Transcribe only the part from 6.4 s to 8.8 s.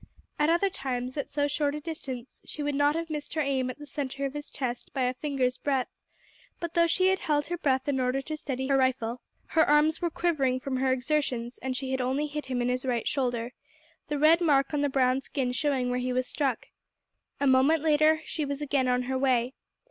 but though she had held her breath in order to steady her